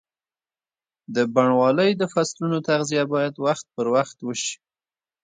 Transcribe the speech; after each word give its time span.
د 1.15 1.17
بڼوالۍ 1.33 1.91
د 1.97 2.03
فصلونو 2.13 2.57
تغذیه 2.69 3.03
باید 3.13 3.33
وخت 3.45 3.65
پر 3.75 3.85
وخت 3.95 4.17
وشي. 4.27 4.55